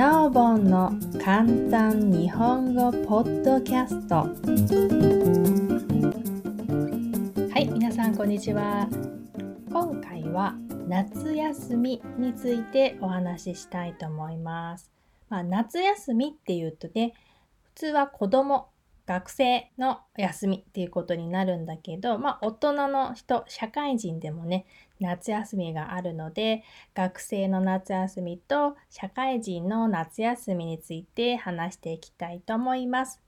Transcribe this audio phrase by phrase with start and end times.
[0.00, 4.14] なおぼんの簡単日本語ポッドキャスト。
[7.52, 8.88] はい皆さんこんにちは。
[9.70, 10.54] 今回は
[10.88, 14.90] 夏休みについてお話ししたいと思います、
[15.28, 17.12] まあ、夏休みっていうとね
[17.64, 18.68] 普通は子供
[19.06, 24.66] 学生の休みっていうことになるんだけど、まあ大人の人、社会人でもね、
[25.00, 26.62] 夏休みがあるので、
[26.94, 33.20] 学生の夏休みと社会人の夏休みについて話していきたいと思います。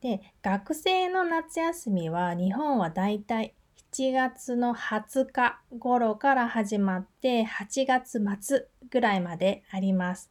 [0.00, 3.54] で、学生の夏休みは日本はだいたい
[3.92, 10.30] 7月の20日頃から始まって8月末ぐらいまであります。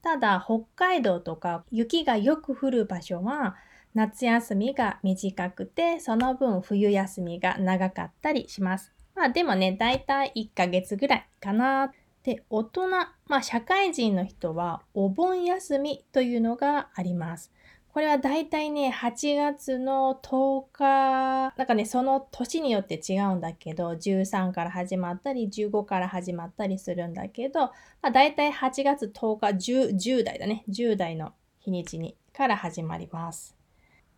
[0.00, 3.56] ただ北海道とか雪がよく降る場所は
[3.94, 8.92] 夏休みが短くて、その分冬休みが長かったりします。
[9.14, 11.92] まあでもね、だいたい1ヶ月ぐらいかな。
[12.24, 17.52] で、大人、まあ社会人の人はお盆休みというのがあります。
[17.94, 33.54] これはだいたいね、8月の10日、なんかね、その年によって違うんだけど、13から始まったり、15から始まったりするんだけど、まあ、だいたい8月10日10、10代だね、10代の日にちにから始まります。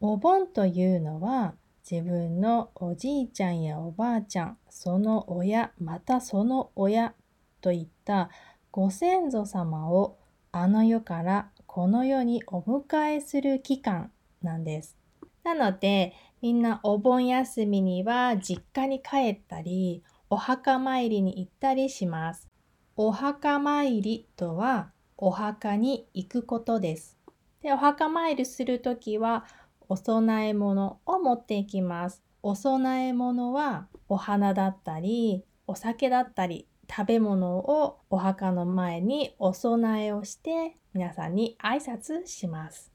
[0.01, 1.55] お盆というのは
[1.89, 7.15] 自分のおじいちゃんやおばあちゃん、その親、またその親
[7.61, 8.29] といった
[8.71, 10.19] ご先祖様を
[10.53, 14.11] あの世からこの世にお迎えする期間
[14.43, 14.97] なんです。
[15.45, 22.49] なのでみんなお盆休みには実家に帰ったりお墓参りに行ったりします。
[22.97, 27.17] お墓参りとはお墓に行くことです。
[27.63, 29.45] でお墓参りするときは
[29.89, 32.23] お供え物を持っていきます。
[32.43, 42.93] お供え物はお花だったり、お酒だったり、食べ物をお墓の前にお供えをして皆さんに挨拶します。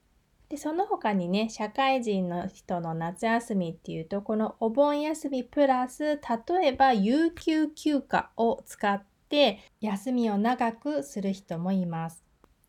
[0.48, 12.22] でその他にね社会人の人の夏休みっていうとこのお盆休みプラス例えば有給休暇を使って休みを長くする人もいます。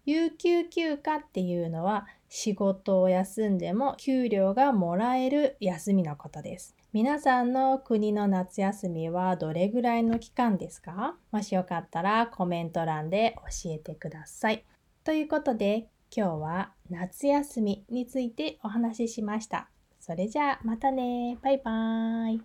[0.06, 6.76] 有給休暇っていうのは仕事を休んでも給料がもらえる休みのことです。
[6.92, 11.16] 皆さんの国の夏休みはどれぐらいの期間ですか？
[11.32, 14.66] もしよかったらコメント欄で教えてください。
[15.04, 19.70] ということで今日は夏休みについてお話ししました。
[20.00, 21.38] それじゃあまたね。
[21.44, 22.42] バイバーイ。